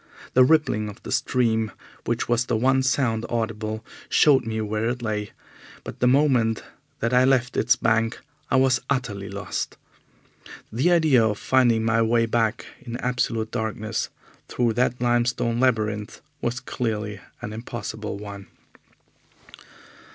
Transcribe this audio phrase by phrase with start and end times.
[0.33, 1.71] The rippling of the stream,
[2.05, 5.29] which was the one sound audible, showed me where it lay,
[5.83, 6.63] but the moment
[7.01, 8.19] that I left its bank
[8.49, 9.77] I was utterly lost.
[10.71, 14.09] The idea of finding my way back in absolute darkness
[14.47, 18.47] through that limestone labyrinth was clearly an impossible one.